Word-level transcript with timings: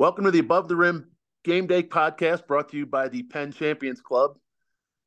Welcome 0.00 0.24
to 0.24 0.30
the 0.30 0.38
Above 0.38 0.66
the 0.66 0.76
Rim 0.76 1.10
Game 1.44 1.66
Day 1.66 1.82
podcast 1.82 2.46
brought 2.46 2.70
to 2.70 2.78
you 2.78 2.86
by 2.86 3.08
the 3.08 3.22
Penn 3.24 3.52
Champions 3.52 4.00
Club. 4.00 4.38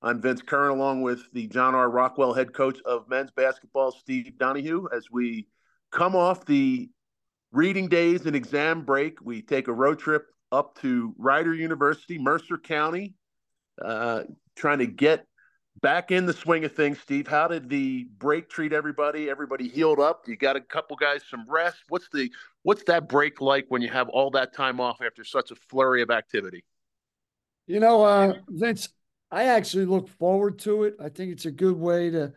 I'm 0.04 0.22
Vince 0.22 0.44
Curran, 0.44 0.70
along 0.70 1.02
with 1.02 1.24
the 1.34 1.48
John 1.48 1.74
R. 1.74 1.90
Rockwell 1.90 2.32
head 2.32 2.54
coach 2.54 2.78
of 2.86 3.10
men's 3.10 3.32
basketball, 3.32 3.92
Steve 3.92 4.38
Donahue. 4.38 4.88
As 4.96 5.10
we 5.12 5.48
come 5.92 6.16
off 6.16 6.46
the 6.46 6.92
reading 7.52 7.88
days 7.88 8.28
and 8.28 8.36
exam 8.36 8.86
break, 8.86 9.18
we 9.20 9.42
take 9.42 9.68
a 9.68 9.74
road 9.74 9.98
trip 9.98 10.28
up 10.52 10.78
to 10.82 11.16
Rider 11.18 11.56
University, 11.56 12.20
Mercer 12.20 12.60
County, 12.60 13.16
uh, 13.84 14.26
trying 14.56 14.78
to 14.78 14.86
get 14.86 15.26
back 15.82 16.12
in 16.12 16.26
the 16.26 16.34
swing 16.34 16.64
of 16.66 16.74
things. 16.74 17.00
Steve, 17.00 17.28
how 17.28 17.48
did 17.48 17.70
the 17.70 18.08
break 18.18 18.50
treat 18.50 18.74
everybody? 18.74 19.30
Everybody 19.30 19.68
healed 19.68 20.00
up. 20.00 20.28
You 20.28 20.36
got 20.36 20.56
a 20.56 20.62
couple 20.62 20.96
guys 20.96 21.22
some 21.30 21.46
rest. 21.48 21.78
What's 21.90 22.10
the 22.10 22.32
what's 22.64 22.84
that 22.86 23.10
break 23.10 23.42
like 23.42 23.66
when 23.70 23.82
you 23.82 23.90
have 23.90 24.10
all 24.10 24.32
that 24.32 24.54
time 24.54 24.80
off 24.80 25.02
after 25.02 25.24
such 25.24 25.52
a 25.52 25.56
flurry 25.56 26.02
of 26.02 26.10
activity? 26.10 26.64
You 27.68 27.80
know, 27.80 28.04
uh, 28.04 28.34
Vince, 28.50 28.90
I 29.32 29.46
actually 29.46 29.86
look 29.86 30.10
forward 30.10 30.60
to 30.60 30.84
it. 30.84 30.96
I 31.00 31.10
think 31.10 31.32
it's 31.32 31.46
a 31.46 31.52
good 31.52 31.78
way 31.78 32.10
to, 32.10 32.34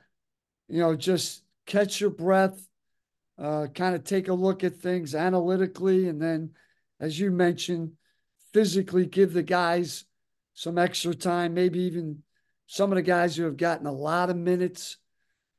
you 0.69 0.80
know, 0.80 0.95
just 0.95 1.42
catch 1.66 2.00
your 2.00 2.11
breath, 2.11 2.66
uh, 3.39 3.66
kind 3.75 3.95
of 3.95 4.05
take 4.05 4.28
a 4.28 4.34
look 4.34 4.62
at 4.62 4.77
things 4.77 5.14
analytically, 5.14 6.09
and 6.09 6.23
then, 6.23 6.50
as 7.00 7.19
you 7.19 7.30
mentioned, 7.33 7.92
physically 8.53 9.05
give 9.05 9.33
the 9.33 9.42
guys 9.42 10.05
some 10.55 10.78
extra 10.78 11.14
time, 11.14 11.55
maybe 11.55 11.80
even 11.80 12.23
some 12.66 12.93
of 12.93 12.97
the 12.97 13.02
guys 13.02 13.37
who 13.37 13.45
have 13.45 13.56
gotten 13.56 13.87
a 13.87 13.93
lot 13.93 14.30
of 14.30 14.37
minutes, 14.37 14.97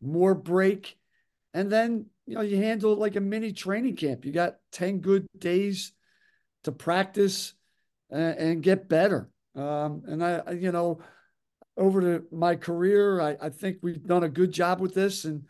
more 0.01 0.35
break. 0.35 0.97
And 1.53 1.71
then, 1.71 2.07
you 2.25 2.35
know, 2.35 2.41
you 2.41 2.57
handle 2.57 2.93
it 2.93 2.99
like 2.99 3.15
a 3.15 3.21
mini 3.21 3.53
training 3.53 3.95
camp. 3.95 4.25
You 4.25 4.31
got 4.31 4.57
10 4.73 4.99
good 4.99 5.27
days 5.37 5.93
to 6.63 6.71
practice 6.71 7.53
and, 8.09 8.37
and 8.37 8.63
get 8.63 8.89
better. 8.89 9.29
Um, 9.55 10.03
and 10.05 10.23
I, 10.23 10.51
you 10.51 10.71
know, 10.71 10.99
over 11.77 12.01
to 12.01 12.25
my 12.31 12.55
career, 12.55 13.21
I, 13.21 13.37
I 13.41 13.49
think 13.49 13.77
we've 13.81 14.03
done 14.03 14.23
a 14.23 14.29
good 14.29 14.51
job 14.51 14.79
with 14.79 14.93
this. 14.93 15.25
And 15.25 15.43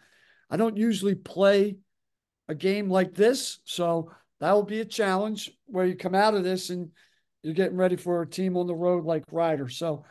I 0.49 0.57
don't 0.57 0.77
usually 0.77 1.15
play 1.15 1.77
a 2.47 2.55
game 2.55 2.89
like 2.89 3.13
this. 3.13 3.59
So 3.65 4.11
that 4.39 4.51
will 4.51 4.63
be 4.63 4.81
a 4.81 4.85
challenge 4.85 5.51
where 5.65 5.85
you 5.85 5.95
come 5.95 6.15
out 6.15 6.35
of 6.35 6.43
this 6.43 6.69
and 6.69 6.91
you're 7.41 7.53
getting 7.53 7.77
ready 7.77 7.95
for 7.95 8.21
a 8.21 8.29
team 8.29 8.57
on 8.57 8.67
the 8.67 8.75
road 8.75 9.05
like 9.05 9.23
Rider. 9.31 9.69
So 9.69 10.05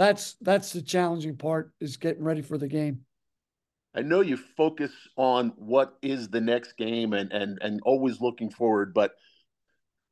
that's 0.00 0.36
that's 0.40 0.72
the 0.72 0.80
challenging 0.80 1.36
part 1.36 1.72
is 1.78 1.98
getting 1.98 2.24
ready 2.24 2.40
for 2.40 2.56
the 2.56 2.66
game. 2.66 3.00
I 3.94 4.00
know 4.00 4.22
you 4.22 4.38
focus 4.38 4.92
on 5.18 5.52
what 5.56 5.98
is 6.00 6.30
the 6.30 6.40
next 6.40 6.78
game 6.78 7.12
and 7.12 7.30
and 7.32 7.58
and 7.60 7.80
always 7.84 8.18
looking 8.18 8.50
forward, 8.50 8.94
but 8.94 9.12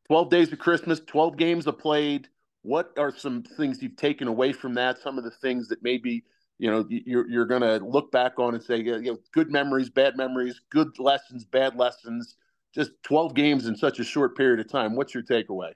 12 0.09 0.29
days 0.29 0.53
of 0.53 0.59
Christmas, 0.59 1.01
12 1.07 1.39
games 1.39 1.67
are 1.67 1.73
played. 1.73 2.29
What 2.61 2.93
are 2.99 3.17
some 3.17 3.43
things 3.43 3.83
you've 3.83 3.97
taken 3.97 4.29
away 4.29 4.53
from 4.53 4.75
that? 4.75 4.99
Some 4.99 5.17
of 5.17 5.25
the 5.25 5.31
things 5.31 5.69
that 5.69 5.83
maybe 5.83 6.23
you 6.59 6.71
know 6.71 6.85
you're 6.91 7.27
you're 7.27 7.47
going 7.47 7.63
to 7.63 7.79
look 7.79 8.13
back 8.13 8.39
on 8.39 8.55
and 8.55 8.63
say, 8.63 8.83
you 8.83 9.01
know, 9.01 9.19
good 9.33 9.51
memories, 9.51 9.89
bad 9.89 10.19
memories, 10.19 10.61
good 10.71 10.99
lessons, 10.99 11.47
bad 11.47 11.77
lessons. 11.77 12.37
Just 12.75 12.91
12 13.05 13.33
games 13.33 13.67
in 13.67 13.75
such 13.75 14.01
a 14.01 14.05
short 14.05 14.37
period 14.37 14.61
of 14.61 14.71
time. 14.71 14.97
What's 14.97 15.15
your 15.15 15.23
takeaway? 15.23 15.73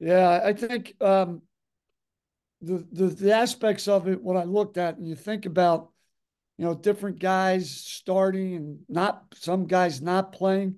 Yeah, 0.00 0.40
I 0.42 0.54
think 0.54 0.94
um, 1.02 1.42
the, 2.60 2.86
the 2.92 3.06
the 3.06 3.32
aspects 3.32 3.88
of 3.88 4.08
it, 4.08 4.22
what 4.22 4.36
I 4.36 4.44
looked 4.44 4.78
at, 4.78 4.96
and 4.96 5.06
you 5.06 5.14
think 5.14 5.46
about, 5.46 5.90
you 6.56 6.64
know, 6.64 6.74
different 6.74 7.18
guys 7.18 7.70
starting 7.70 8.54
and 8.56 8.78
not 8.88 9.22
some 9.34 9.66
guys 9.66 10.02
not 10.02 10.32
playing. 10.32 10.76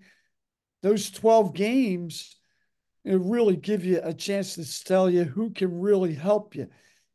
Those 0.83 1.11
twelve 1.11 1.55
games, 1.55 2.37
it 3.05 3.21
really 3.21 3.57
give 3.57 3.85
you 3.85 4.01
a 4.03 4.13
chance 4.13 4.55
to 4.55 4.85
tell 4.85 5.11
you 5.11 5.25
who 5.25 5.51
can 5.51 5.81
really 5.81 6.15
help 6.15 6.55
you, 6.55 6.69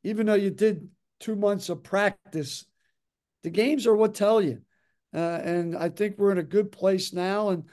even 0.04 0.26
though 0.26 0.34
you 0.34 0.50
did 0.50 0.90
two 1.20 1.36
months 1.36 1.70
of 1.70 1.84
practice. 1.84 2.66
The 3.44 3.50
games 3.52 3.86
are 3.86 3.96
what 3.96 4.16
tell 4.16 4.42
you, 4.42 4.62
uh, 5.14 5.40
and 5.44 5.78
I 5.78 5.90
think 5.90 6.18
we're 6.18 6.32
in 6.32 6.40
a 6.40 6.44
good 6.44 6.72
place 6.72 7.14
now. 7.14 7.50
And 7.50 7.66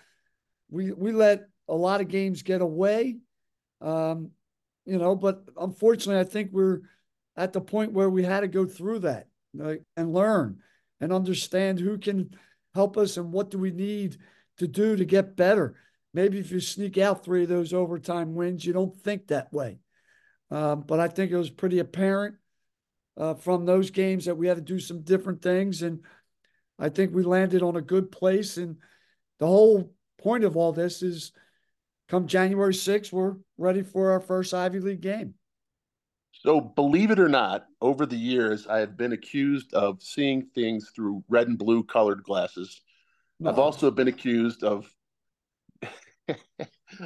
we 0.70 0.92
we 0.92 1.12
let 1.12 1.44
a 1.69 1.75
lot 1.75 2.00
of 2.00 2.08
games 2.08 2.42
get 2.42 2.60
away. 2.60 3.16
Um, 3.81 4.31
you 4.84 4.98
know, 4.98 5.15
but 5.15 5.44
unfortunately, 5.56 6.20
I 6.20 6.25
think 6.25 6.50
we're 6.53 6.81
at 7.37 7.53
the 7.53 7.60
point 7.60 7.93
where 7.93 8.10
we 8.10 8.25
had 8.25 8.41
to 8.41 8.48
go 8.48 8.66
through 8.66 9.00
that 9.00 9.28
and 9.97 10.12
learn 10.12 10.59
and 11.00 11.12
understand 11.12 11.78
who 11.78 11.98
can 11.98 12.31
help 12.75 12.97
us 12.97 13.16
and 13.16 13.32
what 13.32 13.50
do 13.50 13.59
we 13.59 13.70
need 13.70 14.19
to 14.59 14.66
do 14.66 14.97
to 14.97 15.04
get 15.04 15.37
better. 15.37 15.76
Maybe 16.15 16.38
if 16.38 16.50
you 16.50 16.60
sneak 16.60 16.98
out 16.98 17.25
three 17.25 17.44
of 17.44 17.48
those 17.48 17.72
overtime 17.72 18.34
wins, 18.34 18.65
you 18.65 18.72
don't 18.72 18.94
think 18.94 19.28
that 19.28 19.53
way. 19.53 19.78
Um, 20.50 20.82
but 20.82 21.00
I 21.00 21.09
think 21.09 21.31
it 21.31 21.37
was 21.37 21.50
pretty 21.50 21.78
apparent 21.78 22.37
uh, 23.16 23.34
from 23.34 23.64
those 23.64 23.91
games 23.91 24.26
that 24.26 24.37
we 24.37 24.47
had 24.47 24.56
to 24.56 24.62
do 24.62 24.78
some 24.78 25.03
different 25.03 25.43
things. 25.43 25.82
And 25.82 26.00
I 26.78 26.91
think 26.91 27.14
we 27.14 27.22
landed 27.22 27.62
on 27.62 27.76
a 27.76 27.82
good 27.82 28.12
place. 28.12 28.59
And 28.59 28.76
the 29.38 29.47
whole 29.47 29.93
point 30.19 30.44
of 30.44 30.56
all 30.56 30.72
this 30.72 31.03
is 31.03 31.32
come 32.12 32.26
January 32.26 32.74
6th, 32.74 33.10
we're 33.10 33.36
ready 33.56 33.82
for 33.82 34.12
our 34.12 34.20
first 34.20 34.52
Ivy 34.52 34.80
League 34.80 35.00
game. 35.00 35.32
So, 36.32 36.60
believe 36.60 37.10
it 37.10 37.18
or 37.18 37.28
not, 37.28 37.64
over 37.80 38.04
the 38.04 38.16
years, 38.16 38.66
I 38.66 38.80
have 38.80 38.98
been 38.98 39.12
accused 39.12 39.72
of 39.72 40.02
seeing 40.02 40.46
things 40.54 40.90
through 40.94 41.24
red 41.30 41.48
and 41.48 41.56
blue 41.56 41.82
colored 41.82 42.22
glasses. 42.22 42.82
No. 43.40 43.48
I've 43.48 43.58
also 43.58 43.90
been 43.90 44.08
accused 44.08 44.62
of 44.62 44.92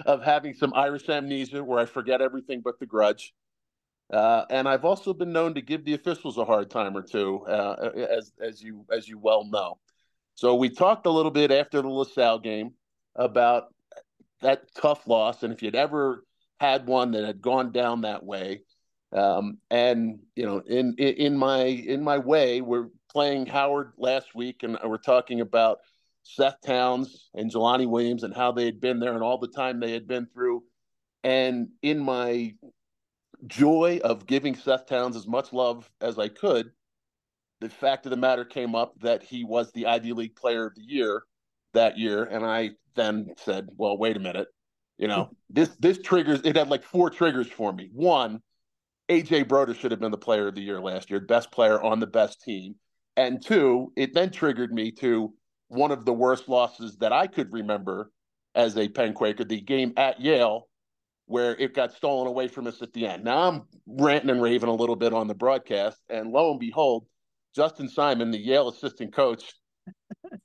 of 0.06 0.22
having 0.24 0.54
some 0.54 0.74
Irish 0.74 1.08
amnesia 1.08 1.62
where 1.62 1.78
I 1.78 1.84
forget 1.84 2.20
everything 2.20 2.60
but 2.60 2.80
the 2.80 2.86
grudge. 2.86 3.32
Uh, 4.12 4.44
and 4.50 4.68
I've 4.68 4.84
also 4.84 5.14
been 5.14 5.32
known 5.32 5.54
to 5.54 5.60
give 5.60 5.84
the 5.84 5.94
officials 5.94 6.36
a 6.36 6.44
hard 6.44 6.68
time 6.68 6.96
or 6.96 7.02
two, 7.02 7.44
uh, 7.46 7.90
as 8.10 8.32
as 8.40 8.60
you 8.60 8.84
as 8.90 9.08
you 9.08 9.18
well 9.18 9.44
know. 9.44 9.78
So 10.34 10.56
we 10.56 10.68
talked 10.68 11.06
a 11.06 11.10
little 11.10 11.30
bit 11.30 11.52
after 11.52 11.80
the 11.80 11.88
LaSalle 11.88 12.40
game 12.40 12.72
about 13.14 13.68
that 14.42 14.74
tough 14.74 15.06
loss, 15.06 15.42
and 15.42 15.52
if 15.52 15.62
you'd 15.62 15.74
ever 15.74 16.24
had 16.60 16.86
one 16.86 17.12
that 17.12 17.24
had 17.24 17.42
gone 17.42 17.72
down 17.72 18.02
that 18.02 18.24
way, 18.24 18.62
um, 19.12 19.58
and 19.70 20.20
you 20.34 20.44
know, 20.44 20.62
in, 20.66 20.94
in 20.98 21.36
my 21.36 21.64
in 21.64 22.02
my 22.02 22.18
way, 22.18 22.60
we're 22.60 22.88
playing 23.10 23.46
Howard 23.46 23.92
last 23.96 24.34
week, 24.34 24.62
and 24.62 24.78
we're 24.84 24.98
talking 24.98 25.40
about 25.40 25.78
Seth 26.22 26.60
Towns 26.60 27.30
and 27.34 27.50
Jelani 27.50 27.88
Williams 27.88 28.24
and 28.24 28.34
how 28.34 28.52
they 28.52 28.64
had 28.64 28.80
been 28.80 28.98
there 28.98 29.14
and 29.14 29.22
all 29.22 29.38
the 29.38 29.48
time 29.48 29.78
they 29.80 29.92
had 29.92 30.08
been 30.08 30.26
through. 30.26 30.64
And 31.22 31.68
in 31.82 31.98
my 31.98 32.54
joy 33.46 34.00
of 34.02 34.26
giving 34.26 34.56
Seth 34.56 34.86
Towns 34.86 35.16
as 35.16 35.26
much 35.26 35.52
love 35.52 35.90
as 36.00 36.18
I 36.18 36.28
could, 36.28 36.72
the 37.60 37.68
fact 37.68 38.06
of 38.06 38.10
the 38.10 38.16
matter 38.16 38.44
came 38.44 38.74
up 38.74 38.98
that 39.00 39.22
he 39.22 39.44
was 39.44 39.72
the 39.72 39.86
Ivy 39.86 40.12
League 40.12 40.36
Player 40.36 40.66
of 40.66 40.74
the 40.74 40.82
Year 40.82 41.22
that 41.76 41.98
year, 41.98 42.24
and 42.24 42.44
I 42.44 42.70
then 42.94 43.28
said, 43.36 43.68
"Well, 43.76 43.96
wait 43.96 44.16
a 44.16 44.20
minute, 44.20 44.48
you 44.98 45.08
know 45.08 45.30
this 45.50 45.70
this 45.78 45.98
triggers 45.98 46.40
it 46.44 46.56
had 46.56 46.68
like 46.68 46.82
four 46.82 47.10
triggers 47.10 47.48
for 47.48 47.72
me. 47.72 47.90
One, 47.92 48.40
AJ 49.08 49.48
Brodeur 49.48 49.74
should 49.74 49.92
have 49.92 50.00
been 50.00 50.10
the 50.10 50.18
Player 50.18 50.48
of 50.48 50.54
the 50.54 50.62
Year 50.62 50.80
last 50.80 51.10
year, 51.10 51.20
best 51.20 51.50
player 51.50 51.80
on 51.80 52.00
the 52.00 52.06
best 52.06 52.42
team, 52.42 52.74
and 53.16 53.44
two, 53.44 53.92
it 53.96 54.14
then 54.14 54.30
triggered 54.30 54.72
me 54.72 54.90
to 54.92 55.32
one 55.68 55.90
of 55.90 56.04
the 56.04 56.12
worst 56.12 56.48
losses 56.48 56.96
that 56.98 57.12
I 57.12 57.26
could 57.26 57.52
remember 57.52 58.10
as 58.54 58.76
a 58.76 58.88
Penn 58.88 59.14
Quaker, 59.14 59.44
the 59.44 59.60
game 59.60 59.92
at 59.96 60.20
Yale 60.20 60.68
where 61.26 61.56
it 61.56 61.74
got 61.74 61.92
stolen 61.92 62.28
away 62.28 62.48
from 62.48 62.66
us 62.66 62.80
at 62.82 62.92
the 62.92 63.06
end. 63.06 63.24
Now 63.24 63.48
I'm 63.48 63.62
ranting 63.86 64.30
and 64.30 64.40
raving 64.40 64.68
a 64.68 64.74
little 64.74 64.96
bit 64.96 65.12
on 65.12 65.26
the 65.26 65.34
broadcast, 65.34 65.98
and 66.08 66.30
lo 66.30 66.52
and 66.52 66.60
behold, 66.60 67.06
Justin 67.54 67.88
Simon, 67.88 68.30
the 68.30 68.38
Yale 68.38 68.68
assistant 68.68 69.12
coach, 69.12 69.52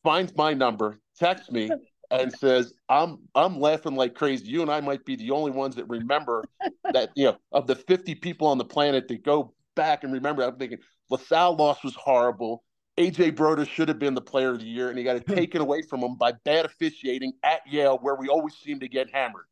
finds 0.04 0.36
my 0.36 0.54
number, 0.54 1.00
texts 1.18 1.52
me, 1.52 1.70
and 2.10 2.32
says, 2.34 2.74
"I'm 2.90 3.20
I'm 3.36 3.60
laughing 3.60 3.96
like 3.96 4.16
crazy. 4.16 4.46
You 4.48 4.62
and 4.62 4.72
I 4.72 4.82
might 4.82 5.06
be 5.06 5.16
the 5.16 5.32
only 5.32 5.52
ones 5.52 5.76
that 5.76 5.88
remember 5.88 6.44
that. 6.92 7.12
You 7.16 7.26
know, 7.26 7.38
of 7.52 7.68
the 7.68 7.76
50 7.76 8.16
people 8.16 8.48
on 8.48 8.58
the 8.58 8.66
planet 8.66 9.08
that 9.08 9.24
go 9.24 9.54
back 9.76 10.04
and 10.04 10.14
remember. 10.14 10.44
I'm 10.44 10.58
thinking 10.58 10.80
LaSalle 11.10 11.56
loss 11.56 11.84
was 11.84 11.96
horrible. 11.96 12.64
AJ 12.98 13.36
Brodeur 13.36 13.66
should 13.66 13.88
have 13.88 14.00
been 14.00 14.14
the 14.14 14.22
player 14.22 14.50
of 14.50 14.60
the 14.60 14.66
year, 14.66 14.90
and 14.90 14.98
he 14.98 15.04
got 15.04 15.16
it 15.16 15.26
taken 15.28 15.62
away 15.62 15.82
from 15.82 16.02
him 16.02 16.16
by 16.16 16.34
bad 16.44 16.66
officiating 16.66 17.34
at 17.44 17.62
Yale, 17.68 17.98
where 18.02 18.16
we 18.16 18.28
always 18.28 18.56
seem 18.56 18.80
to 18.80 18.88
get 18.88 19.10
hammered. 19.14 19.46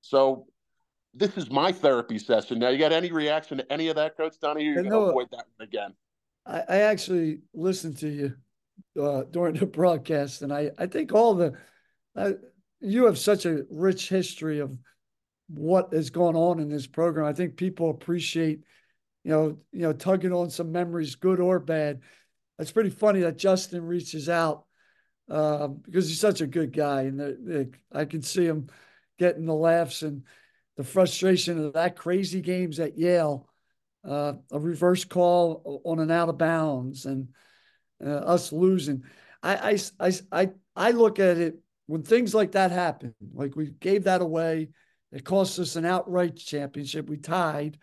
So." 0.00 0.46
This 1.16 1.36
is 1.36 1.48
my 1.48 1.70
therapy 1.70 2.18
session. 2.18 2.58
Now, 2.58 2.70
you 2.70 2.78
got 2.78 2.90
any 2.90 3.12
reaction 3.12 3.58
to 3.58 3.72
any 3.72 3.86
of 3.86 3.94
that, 3.94 4.16
Coach 4.16 4.34
Donahue? 4.40 4.72
You're 4.72 4.82
going 4.82 4.90
to 4.90 4.98
avoid 4.98 5.28
that 5.30 5.44
again. 5.60 5.94
I, 6.44 6.64
I 6.68 6.76
actually 6.78 7.42
listened 7.54 7.98
to 7.98 8.08
you 8.08 8.34
uh, 9.00 9.22
during 9.30 9.54
the 9.54 9.66
broadcast, 9.66 10.42
and 10.42 10.52
I 10.52 10.70
I 10.78 10.86
think 10.86 11.12
all 11.12 11.34
the 11.34 11.54
uh, 12.16 12.32
you 12.80 13.06
have 13.06 13.18
such 13.18 13.46
a 13.46 13.64
rich 13.70 14.08
history 14.08 14.60
of 14.60 14.76
what 15.48 15.88
is 15.92 16.10
going 16.10 16.36
on 16.36 16.60
in 16.60 16.68
this 16.68 16.86
program. 16.86 17.26
I 17.26 17.32
think 17.32 17.56
people 17.56 17.90
appreciate, 17.90 18.62
you 19.24 19.30
know, 19.30 19.58
you 19.72 19.82
know, 19.82 19.92
tugging 19.92 20.32
on 20.32 20.50
some 20.50 20.72
memories, 20.72 21.14
good 21.14 21.40
or 21.40 21.58
bad. 21.58 22.00
It's 22.58 22.72
pretty 22.72 22.90
funny 22.90 23.20
that 23.20 23.38
Justin 23.38 23.84
reaches 23.84 24.28
out 24.28 24.64
um, 25.28 25.80
because 25.84 26.08
he's 26.08 26.20
such 26.20 26.40
a 26.40 26.46
good 26.46 26.72
guy, 26.72 27.02
and 27.02 27.18
the, 27.18 27.38
the, 27.44 27.72
I 27.92 28.04
can 28.04 28.22
see 28.22 28.44
him 28.44 28.68
getting 29.18 29.46
the 29.46 29.54
laughs. 29.54 30.02
And 30.02 30.22
the 30.76 30.84
frustration 30.84 31.64
of 31.64 31.74
that 31.74 31.96
crazy 31.96 32.40
games 32.40 32.80
at 32.80 32.98
Yale, 32.98 33.48
uh, 34.06 34.34
a 34.52 34.58
reverse 34.58 35.04
call 35.04 35.82
on 35.84 36.00
an 36.00 36.10
out 36.10 36.28
of 36.28 36.38
bounds, 36.38 37.06
and 37.06 37.28
uh, 38.04 38.08
us 38.08 38.52
losing. 38.52 39.04
I, 39.42 39.78
I, 40.00 40.08
I, 40.08 40.12
I, 40.32 40.50
I 40.76 40.90
look 40.90 41.18
at 41.18 41.38
it 41.38 41.58
when 41.86 42.02
things 42.02 42.34
like 42.34 42.52
that 42.52 42.70
happen, 42.70 43.14
like 43.34 43.56
we 43.56 43.70
gave 43.80 44.04
that 44.04 44.22
away, 44.22 44.68
it 45.12 45.24
cost 45.24 45.58
us 45.58 45.76
an 45.76 45.84
outright 45.84 46.36
championship. 46.36 47.08
We 47.08 47.18
tied. 47.18 47.78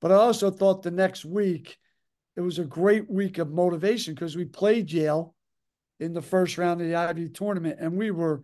But 0.00 0.12
I 0.12 0.16
also 0.16 0.50
thought 0.50 0.82
the 0.82 0.90
next 0.90 1.24
week, 1.24 1.78
it 2.36 2.40
was 2.40 2.58
a 2.58 2.64
great 2.64 3.10
week 3.10 3.38
of 3.38 3.50
motivation 3.50 4.14
because 4.14 4.36
we 4.36 4.44
played 4.44 4.90
Yale 4.90 5.34
in 6.00 6.12
the 6.12 6.22
first 6.22 6.58
round 6.58 6.80
of 6.80 6.88
the 6.88 6.94
Ivy 6.94 7.28
tournament 7.28 7.78
and 7.80 7.96
we 7.96 8.10
were 8.10 8.42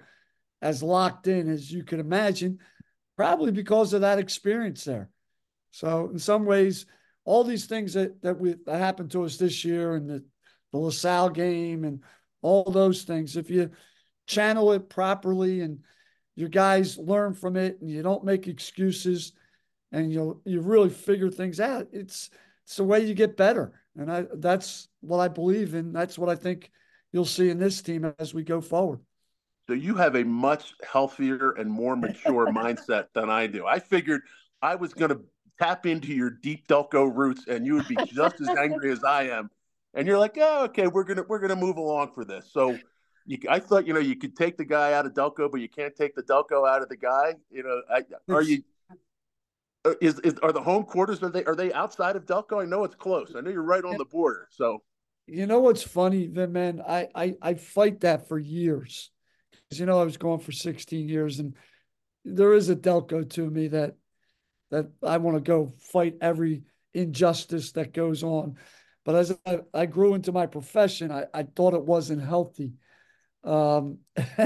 as 0.62 0.82
locked 0.82 1.26
in 1.26 1.48
as 1.48 1.70
you 1.70 1.84
could 1.84 2.00
imagine, 2.00 2.58
probably 3.16 3.52
because 3.52 3.92
of 3.92 4.02
that 4.02 4.18
experience 4.18 4.84
there. 4.84 5.10
So 5.70 6.08
in 6.10 6.18
some 6.18 6.44
ways, 6.44 6.86
all 7.24 7.44
these 7.44 7.66
things 7.66 7.92
that 7.94 8.22
that 8.22 8.38
we 8.40 8.54
that 8.64 8.78
happened 8.78 9.10
to 9.12 9.24
us 9.24 9.36
this 9.36 9.64
year 9.64 9.94
and 9.94 10.08
the, 10.08 10.24
the 10.72 10.78
LaSalle 10.78 11.30
game 11.30 11.84
and 11.84 12.02
all 12.42 12.64
those 12.70 13.02
things, 13.02 13.36
if 13.36 13.50
you 13.50 13.70
channel 14.26 14.72
it 14.72 14.88
properly 14.88 15.60
and 15.62 15.80
your 16.36 16.48
guys 16.48 16.98
learn 16.98 17.34
from 17.34 17.56
it 17.56 17.80
and 17.80 17.90
you 17.90 18.02
don't 18.02 18.24
make 18.24 18.46
excuses 18.46 19.32
and 19.90 20.12
you 20.12 20.40
you 20.44 20.60
really 20.60 20.90
figure 20.90 21.30
things 21.30 21.60
out, 21.60 21.88
it's 21.92 22.30
it's 22.64 22.76
the 22.76 22.84
way 22.84 23.04
you 23.04 23.14
get 23.14 23.36
better. 23.36 23.72
And 23.96 24.12
I 24.12 24.26
that's 24.36 24.88
what 25.00 25.18
I 25.18 25.28
believe 25.28 25.74
in. 25.74 25.92
That's 25.92 26.18
what 26.18 26.28
I 26.28 26.34
think 26.34 26.70
you'll 27.12 27.24
see 27.24 27.50
in 27.50 27.58
this 27.58 27.82
team 27.82 28.12
as 28.18 28.34
we 28.34 28.44
go 28.44 28.60
forward. 28.60 29.00
So 29.66 29.74
you 29.74 29.94
have 29.96 30.16
a 30.16 30.24
much 30.24 30.74
healthier 30.82 31.52
and 31.52 31.70
more 31.70 31.96
mature 31.96 32.46
mindset 32.52 33.06
than 33.14 33.28
I 33.28 33.46
do. 33.46 33.66
I 33.66 33.78
figured 33.78 34.22
I 34.62 34.76
was 34.76 34.94
going 34.94 35.10
to 35.10 35.20
tap 35.60 35.86
into 35.86 36.14
your 36.14 36.30
deep 36.30 36.66
Delco 36.68 37.14
roots, 37.14 37.44
and 37.48 37.66
you 37.66 37.74
would 37.74 37.88
be 37.88 37.96
just 38.06 38.40
as 38.40 38.48
angry 38.48 38.92
as 38.92 39.04
I 39.04 39.24
am. 39.24 39.50
And 39.94 40.06
you're 40.06 40.18
like, 40.18 40.36
oh, 40.38 40.64
okay, 40.66 40.86
we're 40.86 41.04
gonna 41.04 41.24
we're 41.28 41.38
gonna 41.38 41.56
move 41.56 41.76
along 41.76 42.12
for 42.12 42.24
this. 42.24 42.50
So, 42.52 42.78
you, 43.26 43.38
I 43.48 43.58
thought 43.58 43.86
you 43.86 43.94
know 43.94 44.00
you 44.00 44.16
could 44.16 44.36
take 44.36 44.56
the 44.56 44.64
guy 44.64 44.92
out 44.92 45.06
of 45.06 45.14
Delco, 45.14 45.50
but 45.50 45.60
you 45.60 45.68
can't 45.68 45.94
take 45.96 46.14
the 46.14 46.22
Delco 46.22 46.68
out 46.68 46.82
of 46.82 46.88
the 46.88 46.96
guy. 46.96 47.34
You 47.50 47.62
know, 47.62 47.82
I, 47.90 48.04
are 48.32 48.42
you? 48.42 48.62
Uh, 49.84 49.94
is, 50.00 50.18
is 50.20 50.34
are 50.42 50.52
the 50.52 50.60
home 50.60 50.82
quarters 50.84 51.22
are 51.22 51.30
they 51.30 51.44
are 51.44 51.54
they 51.54 51.72
outside 51.72 52.16
of 52.16 52.26
Delco? 52.26 52.62
I 52.62 52.66
know 52.66 52.84
it's 52.84 52.96
close. 52.96 53.34
I 53.36 53.40
know 53.40 53.50
you're 53.50 53.62
right 53.62 53.84
on 53.84 53.96
the 53.96 54.04
border. 54.04 54.48
So, 54.50 54.82
you 55.26 55.46
know 55.46 55.60
what's 55.60 55.82
funny, 55.82 56.26
then, 56.26 56.52
man? 56.52 56.82
I 56.86 57.08
I 57.14 57.36
I 57.40 57.54
fight 57.54 58.00
that 58.00 58.28
for 58.28 58.38
years 58.38 59.10
because 59.52 59.78
you 59.78 59.86
know 59.86 60.00
I 60.00 60.04
was 60.04 60.16
going 60.16 60.40
for 60.40 60.52
16 60.52 61.08
years, 61.08 61.38
and 61.38 61.54
there 62.24 62.52
is 62.52 62.68
a 62.68 62.76
Delco 62.76 63.28
to 63.30 63.50
me 63.50 63.68
that 63.68 63.94
that 64.70 64.90
I 65.02 65.18
want 65.18 65.36
to 65.36 65.40
go 65.40 65.72
fight 65.78 66.16
every 66.20 66.62
injustice 66.94 67.72
that 67.72 67.92
goes 67.92 68.22
on. 68.22 68.56
But 69.08 69.14
as 69.16 69.38
I, 69.46 69.60
I 69.72 69.86
grew 69.86 70.12
into 70.12 70.32
my 70.32 70.44
profession, 70.44 71.10
I, 71.10 71.24
I 71.32 71.44
thought 71.44 71.72
it 71.72 71.82
wasn't 71.82 72.22
healthy. 72.22 72.74
Um, 73.42 74.00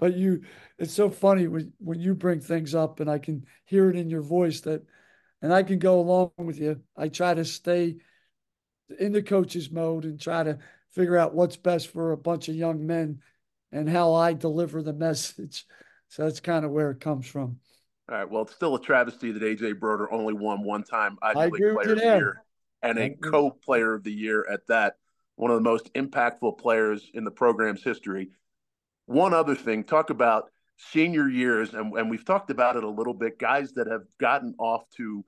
but 0.00 0.16
you, 0.16 0.42
it's 0.76 0.92
so 0.92 1.08
funny 1.08 1.46
when, 1.46 1.72
when 1.78 2.00
you 2.00 2.16
bring 2.16 2.40
things 2.40 2.74
up 2.74 2.98
and 2.98 3.08
I 3.08 3.20
can 3.20 3.46
hear 3.64 3.88
it 3.90 3.94
in 3.94 4.10
your 4.10 4.22
voice 4.22 4.62
that, 4.62 4.84
and 5.40 5.54
I 5.54 5.62
can 5.62 5.78
go 5.78 6.00
along 6.00 6.32
with 6.36 6.58
you. 6.58 6.80
I 6.96 7.10
try 7.10 7.32
to 7.32 7.44
stay 7.44 7.98
in 8.98 9.12
the 9.12 9.22
coach's 9.22 9.70
mode 9.70 10.04
and 10.04 10.20
try 10.20 10.42
to 10.42 10.58
figure 10.90 11.16
out 11.16 11.32
what's 11.32 11.56
best 11.56 11.92
for 11.92 12.10
a 12.10 12.16
bunch 12.16 12.48
of 12.48 12.56
young 12.56 12.84
men 12.84 13.20
and 13.70 13.88
how 13.88 14.14
I 14.14 14.32
deliver 14.32 14.82
the 14.82 14.92
message. 14.92 15.64
So 16.08 16.24
that's 16.24 16.40
kind 16.40 16.64
of 16.64 16.72
where 16.72 16.90
it 16.90 16.98
comes 16.98 17.28
from. 17.28 17.60
All 18.10 18.16
right. 18.16 18.28
Well, 18.28 18.42
it's 18.42 18.52
still 18.52 18.74
a 18.74 18.82
travesty 18.82 19.30
that 19.30 19.42
AJ 19.44 19.78
Brodeur 19.78 20.12
only 20.12 20.34
won 20.34 20.64
one 20.64 20.82
time 20.82 21.18
Ivy 21.22 21.50
League 21.52 21.72
Player 21.72 21.92
of 21.92 21.98
the 22.00 22.04
Year 22.04 22.42
and 22.82 22.98
a 22.98 23.10
co-player 23.10 23.94
of 23.94 24.04
the 24.04 24.12
year 24.12 24.46
at 24.50 24.66
that. 24.68 24.96
One 25.36 25.50
of 25.50 25.56
the 25.56 25.62
most 25.62 25.92
impactful 25.94 26.58
players 26.58 27.10
in 27.14 27.24
the 27.24 27.30
program's 27.30 27.82
history. 27.82 28.30
One 29.06 29.34
other 29.34 29.54
thing, 29.54 29.84
talk 29.84 30.10
about 30.10 30.50
senior 30.76 31.28
years, 31.28 31.74
and, 31.74 31.96
and 31.96 32.10
we've 32.10 32.24
talked 32.24 32.50
about 32.50 32.76
it 32.76 32.84
a 32.84 32.88
little 32.88 33.14
bit. 33.14 33.38
Guys 33.38 33.72
that 33.74 33.86
have 33.86 34.02
gotten 34.18 34.54
off 34.58 34.84
to 34.96 35.24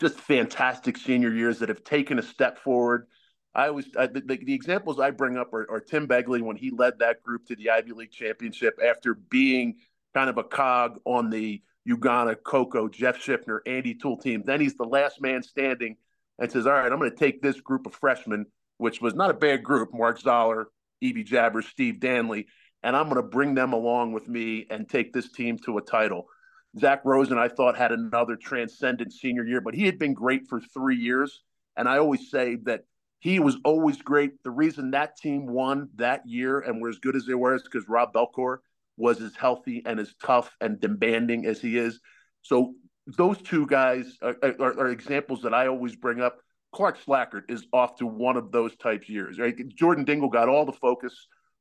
just 0.00 0.18
fantastic 0.18 0.96
senior 0.96 1.32
years 1.32 1.58
that 1.60 1.68
have 1.68 1.84
taken 1.84 2.18
a 2.18 2.22
step 2.22 2.58
forward 2.58 3.06
I 3.54 3.68
always 3.68 3.86
I, 3.96 4.06
the, 4.08 4.20
the, 4.20 4.54
examples 4.54 4.98
I 4.98 5.10
bring 5.10 5.36
up 5.36 5.52
are, 5.54 5.70
are, 5.70 5.80
Tim 5.80 6.08
Begley 6.08 6.42
when 6.42 6.56
he 6.56 6.70
led 6.70 6.98
that 6.98 7.22
group 7.22 7.46
to 7.46 7.56
the 7.56 7.70
Ivy 7.70 7.92
League 7.92 8.10
championship 8.10 8.78
after 8.84 9.14
being 9.14 9.76
kind 10.12 10.28
of 10.28 10.38
a 10.38 10.44
cog 10.44 10.98
on 11.04 11.30
the 11.30 11.62
Ugonna, 11.88 12.36
Koko, 12.42 12.88
Jeff 12.88 13.18
Schiffner, 13.18 13.60
Andy 13.66 13.94
Toole 13.94 14.16
team. 14.16 14.42
Then 14.44 14.60
he's 14.60 14.74
the 14.74 14.84
last 14.84 15.20
man 15.20 15.42
standing 15.42 15.96
and 16.38 16.50
says, 16.50 16.66
"All 16.66 16.72
right, 16.72 16.90
I'm 16.90 16.98
going 16.98 17.10
to 17.10 17.16
take 17.16 17.42
this 17.42 17.60
group 17.60 17.86
of 17.86 17.94
freshmen, 17.94 18.46
which 18.78 19.00
was 19.00 19.14
not 19.14 19.30
a 19.30 19.34
bad 19.34 19.62
group, 19.62 19.90
Mark 19.92 20.20
Zoller, 20.20 20.68
E.B. 21.00 21.24
Jabbers, 21.24 21.66
Steve 21.66 22.00
Danley, 22.00 22.46
and 22.82 22.96
I'm 22.96 23.08
going 23.08 23.16
to 23.16 23.28
bring 23.28 23.54
them 23.54 23.72
along 23.72 24.12
with 24.12 24.28
me 24.28 24.66
and 24.70 24.88
take 24.88 25.12
this 25.12 25.30
team 25.32 25.58
to 25.64 25.78
a 25.78 25.82
title." 25.82 26.26
Zach 26.78 27.02
Rosen, 27.04 27.38
I 27.38 27.48
thought, 27.48 27.76
had 27.76 27.92
another 27.92 28.36
transcendent 28.36 29.12
senior 29.12 29.44
year, 29.44 29.60
but 29.60 29.74
he 29.74 29.86
had 29.86 29.98
been 29.98 30.12
great 30.12 30.48
for 30.48 30.60
three 30.60 30.96
years. 30.96 31.42
And 31.76 31.88
I 31.88 31.98
always 31.98 32.30
say 32.30 32.56
that 32.64 32.84
he 33.20 33.38
was 33.38 33.56
always 33.64 33.96
great. 33.96 34.42
The 34.42 34.50
reason 34.50 34.90
that 34.90 35.16
team 35.16 35.46
won 35.46 35.88
that 35.96 36.26
year 36.26 36.60
and 36.60 36.80
were 36.80 36.88
as 36.88 36.98
good 36.98 37.16
as 37.16 37.26
they 37.26 37.34
were 37.34 37.54
is 37.54 37.62
because 37.62 37.88
Rob 37.88 38.12
Belcore 38.12 38.58
was 38.96 39.20
as 39.20 39.34
healthy 39.34 39.82
and 39.86 39.98
as 39.98 40.14
tough 40.22 40.54
and 40.60 40.80
demanding 40.80 41.46
as 41.46 41.60
he 41.60 41.78
is. 41.78 42.00
So 42.42 42.74
those 43.06 43.40
two 43.42 43.66
guys 43.66 44.16
are, 44.22 44.36
are, 44.42 44.80
are 44.80 44.90
examples 44.90 45.42
that 45.42 45.54
I 45.54 45.66
always 45.66 45.96
bring 45.96 46.20
up. 46.20 46.38
Clark 46.72 46.98
Slajchert 47.04 47.42
is 47.48 47.66
off 47.72 47.96
to 47.96 48.06
one 48.06 48.36
of 48.36 48.50
those 48.50 48.74
types 48.76 49.08
years. 49.08 49.38
Right? 49.38 49.54
Jordan 49.76 50.04
Dingle 50.04 50.28
got 50.28 50.48
all 50.48 50.64
the 50.64 50.72
focus 50.72 51.14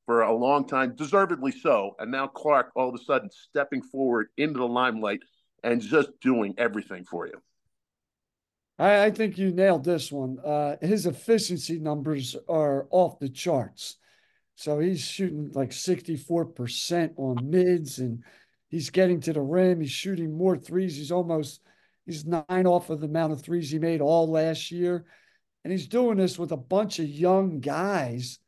for 0.06 0.22
a 0.22 0.34
long 0.34 0.68
time, 0.68 0.96
deservedly 0.96 1.52
so, 1.52 1.96
and 2.00 2.12
now 2.12 2.28
Clark 2.28 2.72
all 2.76 2.90
of 2.90 2.96
a 2.96 3.04
sudden 3.04 3.30
stepping 3.32 3.82
forward 3.82 4.28
into 4.38 4.60
the 4.60 4.68
limelight 4.68 5.22
and 5.64 5.82
just 5.82 6.10
doing 6.22 6.54
everything 6.58 7.06
for 7.06 7.28
you. 7.28 7.42
I, 8.80 9.06
I 9.06 9.12
think 9.12 9.38
you 9.38 9.52
nailed 9.52 9.86
this 9.86 10.12
one. 10.12 10.40
Uh, 10.40 10.76
his 10.82 11.06
efficiency 11.06 11.80
numbers 11.80 12.36
are 12.50 12.88
off 12.92 13.20
the 13.20 13.30
charts. 13.30 13.98
So 14.56 14.80
he's 14.80 15.02
shooting 15.02 15.52
like 15.54 15.72
64% 15.72 17.14
on 17.18 17.50
mids 17.50 18.00
and 18.00 18.24
he's 18.74 18.90
getting 18.90 19.20
to 19.22 19.32
the 19.32 19.42
rim. 19.42 19.82
He's 19.82 19.92
shooting 19.92 20.36
more 20.36 20.58
threes. 20.58 20.98
He's 20.98 21.12
almost, 21.12 21.62
he's 22.08 22.26
nine 22.26 22.66
off 22.66 22.90
of 22.90 23.02
the 23.02 23.06
amount 23.06 23.32
of 23.32 23.44
threes 23.44 23.70
he 23.70 23.78
made 23.78 24.02
all 24.02 24.28
last 24.28 24.72
year. 24.72 25.06
And 25.64 25.72
he's 25.72 25.86
doing 25.88 26.18
this 26.18 26.40
with 26.40 26.52
a 26.52 26.58
bunch 26.58 26.98
of 26.98 27.06
young 27.06 27.60
guys 27.60 28.40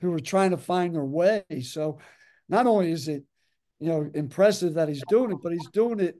who 0.00 0.10
are 0.14 0.18
trying 0.18 0.52
to 0.52 0.56
find 0.56 0.94
their 0.94 1.04
way. 1.04 1.44
So 1.62 1.98
not 2.48 2.66
only 2.66 2.90
is 2.90 3.06
it, 3.06 3.24
you 3.78 3.88
know, 3.88 4.10
impressive 4.14 4.74
that 4.74 4.88
he's 4.88 5.04
doing 5.10 5.32
it, 5.32 5.38
but 5.42 5.52
he's 5.52 5.68
doing 5.74 6.00
it 6.00 6.16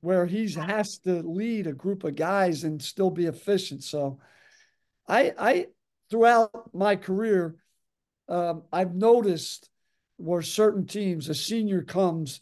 where 0.00 0.26
he 0.26 0.50
has 0.54 0.98
to 0.98 1.22
lead 1.22 1.68
a 1.68 1.72
group 1.72 2.02
of 2.02 2.16
guys 2.16 2.64
and 2.64 2.82
still 2.82 3.10
be 3.10 3.26
efficient. 3.26 3.84
So 3.84 4.18
I 5.06 5.32
I 5.38 5.66
throughout 6.10 6.74
my 6.74 6.96
career, 6.96 7.54
um, 8.28 8.64
I've 8.72 8.96
noticed 8.96 9.70
where 10.16 10.42
certain 10.42 10.84
teams, 10.84 11.28
a 11.28 11.34
senior 11.34 11.82
comes 11.82 12.40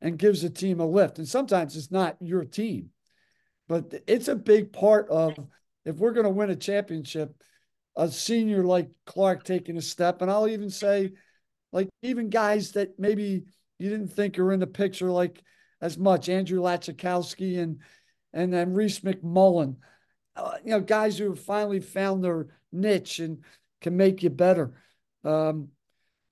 and 0.00 0.18
gives 0.18 0.44
a 0.44 0.50
team 0.50 0.80
a 0.80 0.86
lift. 0.86 1.18
And 1.18 1.28
sometimes 1.28 1.76
it's 1.76 1.90
not 1.90 2.16
your 2.20 2.44
team, 2.44 2.90
but 3.68 3.92
it's 4.06 4.28
a 4.28 4.36
big 4.36 4.72
part 4.72 5.08
of 5.08 5.36
if 5.84 5.96
we're 5.96 6.12
going 6.12 6.24
to 6.24 6.30
win 6.30 6.50
a 6.50 6.56
championship, 6.56 7.34
a 7.96 8.10
senior 8.10 8.64
like 8.64 8.88
Clark 9.06 9.44
taking 9.44 9.76
a 9.76 9.82
step. 9.82 10.22
And 10.22 10.30
I'll 10.30 10.48
even 10.48 10.70
say, 10.70 11.12
like, 11.72 11.88
even 12.02 12.30
guys 12.30 12.72
that 12.72 12.98
maybe 12.98 13.44
you 13.78 13.90
didn't 13.90 14.08
think 14.08 14.38
are 14.38 14.52
in 14.52 14.60
the 14.60 14.66
picture, 14.66 15.10
like 15.10 15.42
as 15.80 15.98
much. 15.98 16.28
Andrew 16.28 16.60
Laczkowski 16.60 17.58
and 17.58 17.80
and 18.32 18.52
then 18.52 18.74
Reese 18.74 19.00
McMullen, 19.00 19.76
uh, 20.36 20.56
you 20.64 20.70
know, 20.70 20.80
guys 20.80 21.16
who 21.18 21.30
have 21.30 21.40
finally 21.40 21.80
found 21.80 22.22
their 22.22 22.48
niche 22.72 23.20
and 23.20 23.42
can 23.80 23.96
make 23.96 24.22
you 24.22 24.30
better. 24.30 24.74
Um, 25.24 25.68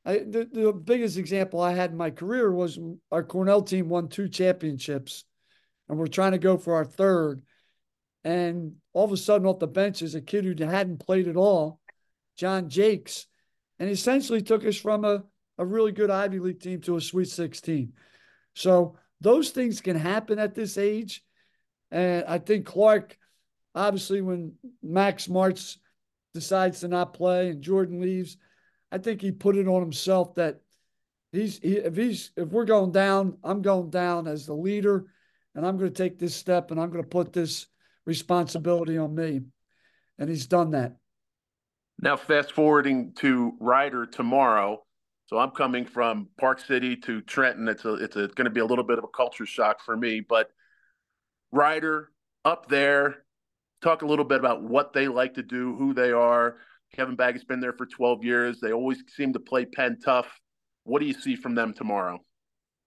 I, 0.06 0.18
the, 0.18 0.48
the 0.50 0.72
biggest 0.72 1.18
example 1.18 1.60
I 1.60 1.74
had 1.74 1.90
in 1.90 1.96
my 1.96 2.10
career 2.10 2.52
was 2.52 2.78
our 3.10 3.24
Cornell 3.24 3.62
team 3.62 3.88
won 3.88 4.08
two 4.08 4.28
championships, 4.28 5.24
and 5.88 5.98
we're 5.98 6.06
trying 6.06 6.32
to 6.32 6.38
go 6.38 6.56
for 6.56 6.76
our 6.76 6.84
third. 6.84 7.42
And 8.22 8.76
all 8.92 9.04
of 9.04 9.12
a 9.12 9.16
sudden, 9.16 9.48
off 9.48 9.58
the 9.58 9.66
bench 9.66 10.02
is 10.02 10.14
a 10.14 10.20
kid 10.20 10.44
who 10.44 10.64
hadn't 10.64 11.04
played 11.04 11.26
at 11.26 11.36
all, 11.36 11.80
Jon 12.36 12.68
Jaques, 12.68 13.26
and 13.80 13.90
essentially 13.90 14.42
took 14.42 14.64
us 14.64 14.76
from 14.76 15.04
a, 15.04 15.24
a 15.58 15.66
really 15.66 15.92
good 15.92 16.10
Ivy 16.10 16.38
League 16.38 16.60
team 16.60 16.80
to 16.82 16.96
a 16.96 17.00
Sweet 17.00 17.28
16. 17.28 17.92
So 18.54 18.96
those 19.20 19.50
things 19.50 19.80
can 19.80 19.96
happen 19.96 20.38
at 20.38 20.54
this 20.54 20.78
age. 20.78 21.24
And 21.90 22.24
I 22.26 22.38
think 22.38 22.64
Clark, 22.64 23.18
obviously, 23.74 24.20
when 24.20 24.54
Max 24.82 25.26
Martz 25.26 25.78
decides 26.32 26.80
to 26.80 26.88
not 26.88 27.12
play 27.12 27.50
and 27.50 27.62
Jordan 27.62 28.00
leaves, 28.00 28.36
I 28.92 28.98
think 28.98 29.20
he 29.20 29.32
put 29.32 29.56
it 29.56 29.68
on 29.68 29.82
himself 29.82 30.34
that 30.36 30.60
he's 31.32 31.58
he, 31.58 31.76
if 31.76 31.96
he's 31.96 32.30
if 32.36 32.48
we're 32.48 32.64
going 32.64 32.92
down, 32.92 33.38
I'm 33.42 33.62
going 33.62 33.90
down 33.90 34.26
as 34.26 34.46
the 34.46 34.54
leader 34.54 35.06
and 35.54 35.66
I'm 35.66 35.76
going 35.78 35.92
to 35.92 36.02
take 36.02 36.18
this 36.18 36.34
step 36.34 36.70
and 36.70 36.80
I'm 36.80 36.90
going 36.90 37.02
to 37.02 37.08
put 37.08 37.32
this 37.32 37.66
responsibility 38.04 38.98
on 38.98 39.14
me. 39.14 39.40
And 40.18 40.30
he's 40.30 40.46
done 40.46 40.70
that. 40.70 40.96
Now, 42.00 42.16
fast 42.16 42.52
forwarding 42.52 43.12
to 43.16 43.52
Rider 43.58 44.06
tomorrow. 44.06 44.82
So 45.26 45.38
I'm 45.38 45.50
coming 45.50 45.84
from 45.86 46.28
Park 46.38 46.60
City 46.60 46.94
to 46.98 47.20
Trenton. 47.22 47.68
It's 47.68 47.84
a 47.84 47.94
it's 47.94 48.16
a, 48.16 48.28
going 48.28 48.44
to 48.44 48.50
be 48.50 48.60
a 48.60 48.64
little 48.64 48.84
bit 48.84 48.98
of 48.98 49.04
a 49.04 49.08
culture 49.08 49.46
shock 49.46 49.80
for 49.84 49.96
me, 49.96 50.20
but 50.20 50.50
Rider 51.52 52.10
up 52.44 52.68
there. 52.68 53.24
Talk 53.82 54.02
a 54.02 54.06
little 54.06 54.24
bit 54.24 54.38
about 54.38 54.62
what 54.62 54.92
they 54.92 55.08
like 55.08 55.34
to 55.34 55.42
do, 55.42 55.74
who 55.76 55.92
they 55.94 56.12
are. 56.12 56.56
Kevin 56.94 57.16
Baggett's 57.16 57.44
been 57.44 57.60
there 57.60 57.72
for 57.72 57.86
12 57.86 58.24
years. 58.24 58.60
They 58.60 58.72
always 58.72 59.02
seem 59.14 59.32
to 59.32 59.40
play 59.40 59.64
Penn 59.64 59.98
tough. 60.02 60.28
What 60.84 61.00
do 61.00 61.06
you 61.06 61.14
see 61.14 61.36
from 61.36 61.54
them 61.54 61.74
tomorrow? 61.74 62.20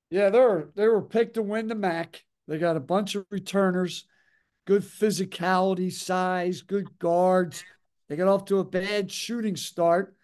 Yeah, 0.10 0.30
they're 0.30 0.70
they 0.76 0.88
were 0.88 1.02
picked 1.02 1.36
to 1.36 1.42
win 1.42 1.68
the 1.68 1.76
MAAC. 1.76 2.16
They 2.48 2.58
got 2.58 2.78
a 2.78 2.82
bunch 2.82 3.14
of 3.14 3.26
returners, 3.30 4.06
good 4.66 4.82
physicality, 4.82 5.92
size, 5.92 6.62
good 6.62 6.98
guards. 6.98 7.64
They 8.08 8.16
got 8.16 8.28
off 8.28 8.46
to 8.46 8.60
a 8.60 8.64
bad 8.64 9.12
shooting 9.12 9.56
start, 9.56 10.16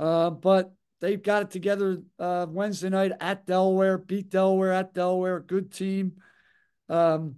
uh, 0.00 0.30
but 0.30 0.74
they've 1.00 1.22
got 1.22 1.42
it 1.42 1.50
together 1.50 2.02
uh, 2.18 2.46
Wednesday 2.48 2.88
night 2.88 3.12
at 3.20 3.46
Delaware, 3.46 3.96
beat 3.96 4.28
Delaware 4.28 4.72
at 4.72 4.92
Delaware, 4.92 5.38
good 5.38 5.72
team. 5.72 6.14
Um, 6.88 7.36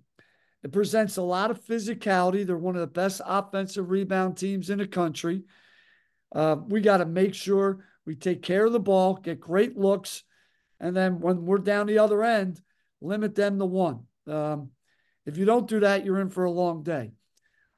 it 0.65 0.73
presents 0.73 1.17
a 1.17 1.23
lot 1.23 1.51
of 1.51 1.65
physicality. 1.65 2.47
They're 2.47 2.57
one 2.57 2.75
of 2.75 2.81
the 2.81 2.87
best 2.87 3.21
offensive 3.25 3.91
rebound 3.91 4.37
teams 4.37 4.71
in 4.71 4.79
the 4.79 4.87
country. 4.87 5.45
Uh, 6.35 6.57
we 6.67 6.81
got 6.81 6.99
to 6.99 7.07
make 7.07 7.35
sure 7.35 7.85
we 8.05 8.17
take 8.17 8.43
care 8.43 8.67
of 8.67 8.73
the 8.73 8.81
ball, 8.81 9.15
get 9.15 9.41
great 9.41 9.77
looks, 9.77 10.25
and 10.81 10.97
then 10.97 11.21
when 11.21 11.45
we're 11.45 11.59
down 11.59 11.87
the 11.87 11.99
other 11.99 12.23
end, 12.23 12.61
limit 13.01 13.35
them 13.35 13.59
to 13.59 13.65
one. 13.65 14.05
Um, 14.27 14.71
if 15.27 15.37
you 15.37 15.45
don't 15.45 15.69
do 15.69 15.81
that, 15.81 16.05
you're 16.05 16.21
in 16.21 16.31
for 16.31 16.45
a 16.45 16.51
long 16.51 16.83
day. 16.83 17.13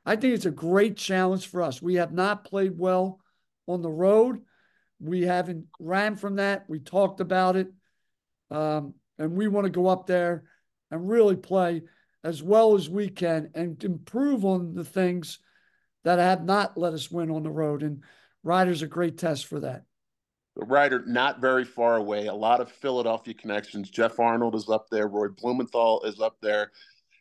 I 0.06 0.16
think 0.16 0.34
it's 0.34 0.46
a 0.46 0.50
great 0.50 0.96
challenge 0.96 1.46
for 1.49 1.62
us. 1.62 1.82
We 1.82 1.96
have 1.96 2.12
not 2.12 2.44
played 2.44 2.78
well 2.78 3.20
on 3.66 3.82
the 3.82 3.90
road. 3.90 4.40
We 5.00 5.22
haven't 5.22 5.66
ran 5.78 6.16
from 6.16 6.37
that. 6.37 6.64
We 6.68 6.80
talked 6.80 7.20
about 7.20 7.56
it. 7.56 7.68
Um, 8.50 8.94
and 9.18 9.32
we 9.32 9.49
want 9.49 9.66
to 9.66 9.70
go 9.70 9.87
up 9.87 10.06
there 10.06 10.44
and 10.90 11.08
really 11.08 11.37
play 11.37 11.82
as 12.23 12.43
well 12.43 12.75
as 12.75 12.89
we 12.89 13.09
can 13.09 13.50
and 13.55 13.83
improve 13.83 14.45
on 14.45 14.75
the 14.75 14.85
things 14.85 15.39
that 16.05 16.19
have 16.19 16.45
not 16.45 16.77
let 16.77 16.93
us 16.93 17.11
win 17.11 17.31
on 17.31 17.43
the 17.43 17.50
road. 17.50 17.83
And 17.83 18.03
Rider's 18.43 18.83
a 18.83 18.87
great 18.87 19.19
test 19.19 19.47
for 19.47 19.61
that. 19.61 19.85
The 20.57 20.65
Rider 20.65 21.05
not 21.07 21.41
very 21.41 21.65
far 21.65 21.97
away. 21.97 22.27
A 22.27 22.35
lot 22.35 22.61
of 22.61 22.71
Philadelphia 22.71 23.35
connections. 23.35 23.89
Jeff 23.89 24.19
Arnold 24.19 24.55
is 24.55 24.69
up 24.69 24.87
there. 24.91 25.09
Roy 25.09 25.29
Blumenthal 25.29 26.03
is 26.03 26.21
up 26.21 26.37
there. 26.43 26.73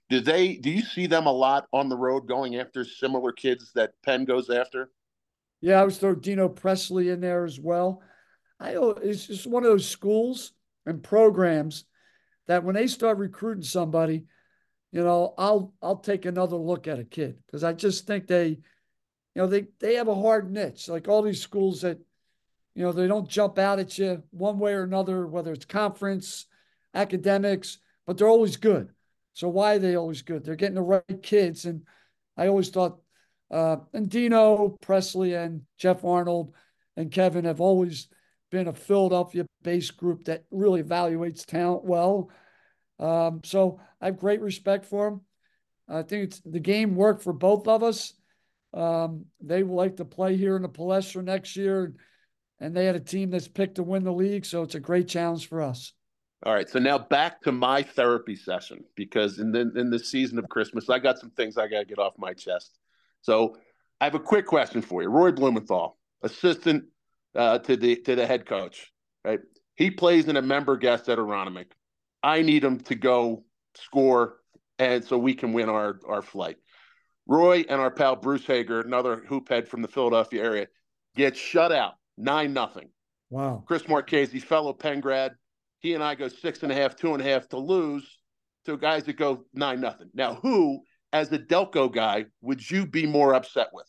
Do 0.09 0.19
they? 0.19 0.55
Do 0.55 0.71
you 0.71 0.81
see 0.81 1.05
them 1.05 1.27
a 1.27 1.31
lot 1.31 1.67
on 1.71 1.87
the 1.87 1.95
road 1.95 2.21
going 2.21 2.55
after 2.55 2.83
similar 2.83 3.31
kids 3.31 3.71
that 3.75 3.91
Penn 4.03 4.25
goes 4.25 4.49
after? 4.49 4.89
Yeah, 5.61 5.79
I 5.79 5.83
was 5.83 5.99
throw 5.99 6.15
Dino 6.15 6.49
Presley 6.49 7.09
in 7.09 7.21
there 7.21 7.45
as 7.45 7.59
well. 7.59 8.01
I 8.59 8.75
it's 9.03 9.27
just 9.27 9.45
one 9.45 9.63
of 9.63 9.69
those 9.69 9.87
schools 9.87 10.51
and 10.85 11.03
programs 11.03 11.85
that 12.47 12.63
when 12.63 12.75
they 12.75 12.87
start 12.87 13.19
recruiting 13.19 13.63
somebody, 13.63 14.25
you 14.91 15.03
know, 15.03 15.33
I'll 15.37 15.73
I'll 15.81 15.97
take 15.97 16.25
another 16.25 16.55
look 16.55 16.87
at 16.87 16.99
a 16.99 17.03
kid 17.03 17.37
because 17.45 17.63
I 17.63 17.73
just 17.73 18.07
think 18.07 18.27
they, 18.27 18.47
you 18.47 18.57
know, 19.35 19.47
they 19.47 19.67
they 19.79 19.95
have 19.95 20.07
a 20.07 20.15
hard 20.15 20.51
niche. 20.51 20.89
Like 20.89 21.07
all 21.07 21.21
these 21.21 21.41
schools 21.41 21.81
that, 21.81 21.99
you 22.75 22.83
know, 22.83 22.91
they 22.91 23.07
don't 23.07 23.29
jump 23.29 23.59
out 23.59 23.79
at 23.79 23.97
you 23.97 24.23
one 24.31 24.57
way 24.57 24.73
or 24.73 24.83
another, 24.83 25.27
whether 25.27 25.53
it's 25.53 25.65
conference, 25.65 26.47
academics, 26.93 27.77
but 28.07 28.17
they're 28.17 28.27
always 28.27 28.57
good. 28.57 28.89
So 29.33 29.47
why 29.47 29.75
are 29.75 29.79
they 29.79 29.95
always 29.95 30.21
good? 30.23 30.43
They're 30.43 30.55
getting 30.55 30.75
the 30.75 30.81
right 30.81 31.23
kids. 31.23 31.65
And 31.65 31.83
I 32.35 32.47
always 32.47 32.69
thought, 32.69 32.99
uh, 33.51 33.77
and 33.93 34.09
Dino 34.09 34.77
Presley 34.81 35.33
and 35.35 35.61
Jeff 35.77 36.03
Arnold 36.03 36.53
and 36.97 37.11
Kevin 37.11 37.45
have 37.45 37.61
always 37.61 38.07
been 38.51 38.67
a 38.67 38.73
Philadelphia 38.73 39.45
based 39.61 39.97
group 39.97 40.25
that 40.25 40.45
really 40.51 40.81
evaluates 40.81 41.45
talent 41.45 41.85
well. 41.85 42.31
Um, 42.99 43.41
so 43.43 43.79
I 44.01 44.07
have 44.07 44.17
great 44.17 44.41
respect 44.41 44.85
for 44.85 45.09
them. 45.09 45.21
I 45.87 46.03
think 46.03 46.33
the 46.45 46.59
game 46.59 46.95
worked 46.95 47.23
for 47.23 47.33
both 47.33 47.67
of 47.67 47.83
us. 47.83 48.13
Um, 48.73 49.25
they 49.41 49.63
would 49.63 49.75
like 49.75 49.97
to 49.97 50.05
play 50.05 50.37
here 50.37 50.55
in 50.55 50.61
the 50.61 50.69
Palestra 50.69 51.23
next 51.23 51.55
year, 51.55 51.95
and 52.59 52.75
they 52.75 52.85
had 52.85 52.95
a 52.95 52.99
team 52.99 53.31
that's 53.31 53.47
picked 53.47 53.75
to 53.75 53.83
win 53.83 54.03
the 54.03 54.13
league. 54.13 54.45
So 54.45 54.61
it's 54.61 54.75
a 54.75 54.79
great 54.79 55.07
challenge 55.07 55.47
for 55.47 55.61
us. 55.61 55.93
All 56.45 56.53
right, 56.53 56.69
so 56.69 56.79
now 56.79 56.97
back 56.97 57.41
to 57.41 57.51
my 57.51 57.83
therapy 57.83 58.35
session 58.35 58.83
because 58.95 59.39
in 59.39 59.51
the 59.51 59.71
in 59.75 59.89
the 59.89 59.99
season 59.99 60.39
of 60.39 60.47
Christmas, 60.47 60.89
I 60.89 60.99
got 60.99 61.19
some 61.19 61.31
things 61.31 61.57
I 61.57 61.67
got 61.67 61.79
to 61.79 61.85
get 61.85 61.99
off 61.99 62.13
my 62.17 62.33
chest. 62.33 62.77
So 63.21 63.57
I 63.99 64.05
have 64.05 64.15
a 64.15 64.19
quick 64.19 64.45
question 64.45 64.81
for 64.81 65.01
you, 65.01 65.09
Roy 65.09 65.31
Blumenthal, 65.31 65.97
assistant 66.21 66.85
uh, 67.35 67.59
to 67.59 67.75
the 67.75 67.97
to 68.03 68.15
the 68.15 68.25
head 68.25 68.45
coach. 68.45 68.93
Right, 69.25 69.41
he 69.75 69.91
plays 69.91 70.29
in 70.29 70.37
a 70.37 70.41
member 70.41 70.77
guest 70.77 71.09
at 71.09 71.17
Aronimink. 71.17 71.71
I 72.23 72.41
need 72.41 72.63
him 72.63 72.79
to 72.81 72.95
go 72.95 73.43
score, 73.79 74.37
and 74.77 75.03
so 75.03 75.17
we 75.17 75.33
can 75.33 75.53
win 75.53 75.69
our 75.69 75.99
our 76.07 76.21
flight. 76.21 76.57
Roy 77.27 77.63
and 77.69 77.79
our 77.79 77.91
pal 77.91 78.15
Bruce 78.15 78.45
Hager, 78.45 78.81
another 78.81 79.17
hoop 79.27 79.49
head 79.49 79.67
from 79.67 79.81
the 79.81 79.87
Philadelphia 79.87 80.43
area, 80.43 80.67
get 81.15 81.37
shut 81.37 81.71
out 81.71 81.93
nine 82.17 82.53
nothing. 82.53 82.89
Wow. 83.29 83.63
Chris 83.67 83.87
Marchese, 83.87 84.39
fellow 84.39 84.73
Penn 84.73 84.99
grad, 84.99 85.33
he 85.79 85.93
and 85.93 86.03
I 86.03 86.15
go 86.15 86.27
six 86.27 86.63
and 86.63 86.71
a 86.71 86.75
half, 86.75 86.95
two 86.95 87.13
and 87.13 87.21
a 87.21 87.25
half 87.25 87.47
to 87.49 87.57
lose 87.57 88.19
to 88.65 88.77
guys 88.77 89.03
that 89.03 89.17
go 89.17 89.45
nine 89.53 89.79
nothing. 89.79 90.09
Now, 90.13 90.35
who, 90.35 90.81
as 91.13 91.31
a 91.31 91.39
Delco 91.39 91.91
guy, 91.91 92.25
would 92.41 92.69
you 92.69 92.85
be 92.85 93.05
more 93.05 93.33
upset 93.33 93.69
with? 93.73 93.85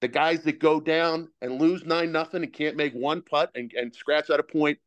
The 0.00 0.08
guys 0.08 0.42
that 0.44 0.60
go 0.60 0.80
down 0.80 1.28
and 1.40 1.60
lose 1.60 1.84
nine 1.84 2.12
nothing 2.12 2.42
and 2.42 2.52
can't 2.52 2.76
make 2.76 2.92
one 2.92 3.22
putt 3.22 3.50
and, 3.54 3.72
and 3.74 3.94
scratch 3.94 4.30
out 4.30 4.40
a 4.40 4.44
point, 4.44 4.78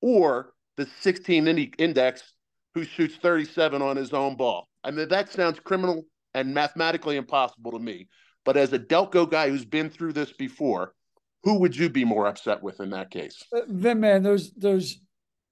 or 0.00 0.52
the 0.76 0.86
16 1.00 1.72
index 1.78 2.34
who 2.78 2.84
shoots 2.84 3.16
37 3.16 3.82
on 3.82 3.96
his 3.96 4.12
own 4.12 4.36
ball. 4.36 4.68
I 4.84 4.90
mean, 4.90 5.08
that 5.08 5.32
sounds 5.32 5.58
criminal 5.58 6.04
and 6.34 6.54
mathematically 6.54 7.16
impossible 7.16 7.72
to 7.72 7.78
me. 7.78 8.08
But 8.44 8.56
as 8.56 8.72
a 8.72 8.78
Delco 8.78 9.28
guy 9.28 9.50
who's 9.50 9.64
been 9.64 9.90
through 9.90 10.12
this 10.12 10.32
before, 10.32 10.94
who 11.42 11.58
would 11.58 11.76
you 11.76 11.90
be 11.90 12.04
more 12.04 12.26
upset 12.26 12.62
with 12.62 12.80
in 12.80 12.90
that 12.90 13.10
case? 13.10 13.42
Uh, 13.52 13.62
Vin, 13.68 14.00
man, 14.00 14.22
there's 14.22 14.52
there's 14.52 15.00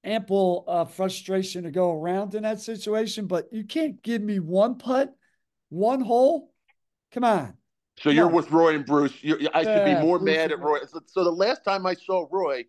ample 0.04 0.64
uh, 0.68 0.84
frustration 0.84 1.64
to 1.64 1.70
go 1.70 1.92
around 1.92 2.34
in 2.34 2.44
that 2.44 2.60
situation, 2.60 3.26
but 3.26 3.46
you 3.50 3.64
can't 3.64 4.02
give 4.02 4.22
me 4.22 4.38
one 4.38 4.76
putt, 4.76 5.12
one 5.68 6.00
hole. 6.00 6.52
Come 7.12 7.24
on. 7.24 7.54
So 7.98 8.10
Come 8.10 8.16
you're 8.16 8.26
on. 8.26 8.32
with 8.32 8.50
Roy 8.50 8.74
and 8.76 8.86
Bruce. 8.86 9.12
You're, 9.22 9.38
I 9.52 9.64
should 9.64 9.84
be 9.84 9.94
more 9.94 10.18
Bruce 10.18 10.36
mad 10.36 10.52
at 10.52 10.60
Roy. 10.60 10.78
So, 10.86 11.00
so, 11.06 11.24
the 11.24 11.30
last 11.30 11.64
time 11.64 11.86
I 11.86 11.94
saw 11.94 12.26
Roy, 12.30 12.64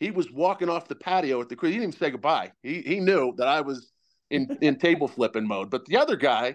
he 0.00 0.10
was 0.10 0.30
walking 0.30 0.68
off 0.68 0.88
the 0.88 0.94
patio 0.94 1.40
at 1.40 1.48
the 1.48 1.56
He 1.60 1.68
didn't 1.68 1.82
even 1.82 1.92
say 1.92 2.10
goodbye. 2.10 2.52
He 2.62 2.82
he 2.82 3.00
knew 3.00 3.34
that 3.36 3.48
I 3.48 3.60
was 3.60 3.92
in 4.30 4.58
in 4.60 4.76
table 4.76 5.08
flipping 5.08 5.46
mode. 5.46 5.70
But 5.70 5.86
the 5.86 5.96
other 5.96 6.16
guy, 6.16 6.54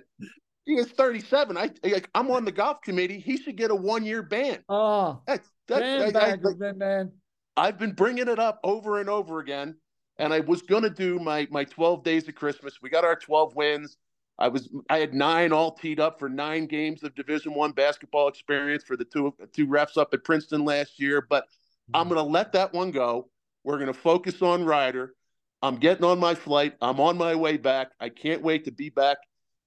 he 0.65 0.73
is 0.73 0.87
37. 0.87 1.57
I 1.57 1.71
like, 1.83 2.09
I'm 2.15 2.31
on 2.31 2.45
the 2.45 2.51
golf 2.51 2.81
committee. 2.81 3.19
He 3.19 3.37
should 3.37 3.57
get 3.57 3.71
a 3.71 3.75
one 3.75 4.05
year 4.05 4.23
ban. 4.23 4.63
Oh, 4.69 5.21
that's 5.27 5.49
that's 5.67 6.15
I, 6.15 6.19
I, 6.19 6.31
I, 6.33 6.71
man. 6.73 7.11
I've 7.55 7.77
been 7.77 7.91
bringing 7.91 8.27
it 8.27 8.39
up 8.39 8.59
over 8.63 8.99
and 8.99 9.09
over 9.09 9.39
again 9.39 9.75
and 10.17 10.33
I 10.33 10.39
was 10.39 10.61
gonna 10.61 10.89
do 10.89 11.19
my 11.19 11.47
my 11.51 11.63
12 11.63 12.03
days 12.03 12.27
of 12.27 12.35
Christmas. 12.35 12.79
We 12.81 12.89
got 12.89 13.03
our 13.03 13.15
12 13.15 13.55
wins. 13.55 13.97
I 14.39 14.47
was 14.47 14.69
I 14.89 14.97
had 14.97 15.13
nine 15.13 15.51
all 15.51 15.73
teed 15.73 15.99
up 15.99 16.17
for 16.17 16.29
nine 16.29 16.65
games 16.65 17.03
of 17.03 17.13
Division 17.15 17.53
One 17.53 17.71
basketball 17.71 18.27
experience 18.27 18.83
for 18.83 18.95
the 18.95 19.05
two 19.05 19.33
two 19.53 19.67
refs 19.67 19.97
up 19.97 20.13
at 20.13 20.23
Princeton 20.23 20.63
last 20.63 20.99
year. 20.99 21.25
But. 21.27 21.45
I'm 21.93 22.05
mm. 22.05 22.11
gonna 22.11 22.23
let 22.23 22.53
that 22.53 22.73
one 22.73 22.91
go. 22.91 23.29
We're 23.63 23.79
gonna 23.79 23.93
focus 23.93 24.41
on 24.41 24.65
Rider. 24.65 25.13
I'm 25.61 25.77
getting 25.77 26.03
on 26.03 26.19
my 26.19 26.35
flight. 26.35 26.75
I'm 26.81 26.99
on 26.99 27.17
my 27.17 27.35
way 27.35 27.57
back. 27.57 27.91
I 27.99 28.09
can't 28.09 28.41
wait 28.41 28.65
to 28.65 28.71
be 28.71 28.89
back 28.89 29.17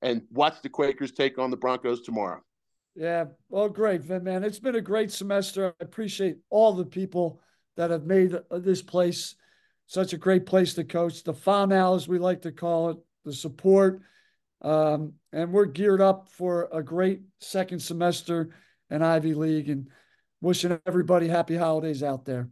and 0.02 0.22
watch 0.30 0.60
the 0.62 0.68
Quakers 0.68 1.12
take 1.12 1.38
on 1.38 1.50
the 1.50 1.56
Broncos 1.56 2.02
tomorrow. 2.02 2.42
Yeah, 2.94 3.26
well, 3.48 3.68
great, 3.68 4.02
Vin, 4.02 4.24
man. 4.24 4.44
It's 4.44 4.58
been 4.58 4.76
a 4.76 4.80
great 4.80 5.10
semester. 5.10 5.68
I 5.68 5.84
appreciate 5.84 6.36
all 6.50 6.72
the 6.72 6.84
people 6.84 7.40
that 7.76 7.90
have 7.90 8.04
made 8.04 8.34
this 8.50 8.82
place 8.82 9.34
such 9.86 10.12
a 10.12 10.18
great 10.18 10.46
place 10.46 10.74
to 10.74 10.84
coach. 10.84 11.22
The 11.22 11.34
farm 11.34 11.72
as 11.72 12.08
we 12.08 12.18
like 12.18 12.42
to 12.42 12.52
call 12.52 12.90
it, 12.90 12.96
the 13.24 13.32
support. 13.32 14.00
Um, 14.62 15.14
and 15.32 15.52
we're 15.52 15.66
geared 15.66 16.00
up 16.00 16.28
for 16.30 16.68
a 16.72 16.82
great 16.82 17.20
second 17.40 17.80
semester 17.80 18.50
in 18.90 19.02
Ivy 19.02 19.34
League 19.34 19.68
and 19.68 19.88
wishing 20.40 20.78
everybody 20.86 21.28
happy 21.28 21.56
holidays 21.56 22.02
out 22.02 22.24
there. 22.24 22.48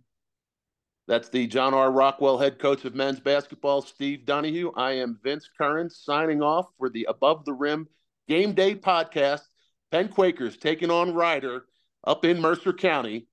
That's 1.07 1.29
the 1.29 1.47
John 1.47 1.75
R. 1.75 1.91
Rockwell 1.91 2.39
head 2.39 2.59
coach 2.59 2.85
of 2.87 2.95
men's 2.95 3.21
basketball, 3.21 3.83
Steve 3.83 4.25
Donahue. 4.25 4.73
I 4.75 4.93
am 4.93 5.19
Vince 5.23 5.49
Curran 5.59 5.91
signing 5.91 6.43
off 6.43 6.67
for 6.79 6.89
the 6.89 7.07
Above 7.09 7.45
the 7.45 7.53
Rim 7.53 7.89
Game 8.27 8.55
Day 8.55 8.75
podcast. 8.75 9.43
Penn 9.91 10.09
Quakers 10.09 10.57
taking 10.57 10.91
on 10.91 11.13
Rider 11.13 11.67
up 12.05 12.25
in 12.25 12.41
Mercer 12.41 12.73
County. 12.73 13.29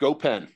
Go 0.00 0.14
Penn. 0.14 0.48